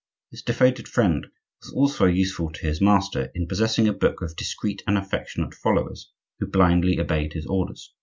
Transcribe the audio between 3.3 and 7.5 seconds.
in possessing a body of discreet and affectionate followers, who blindly obeyed his